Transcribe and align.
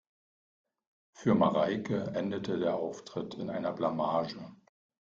Für 1.13 1.35
Mareike 1.35 2.05
endete 2.15 2.57
der 2.57 2.73
Auftritt 2.75 3.35
in 3.35 3.51
einer 3.51 3.71
Blamage. 3.71 4.51